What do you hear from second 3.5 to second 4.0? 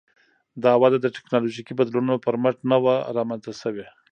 شوې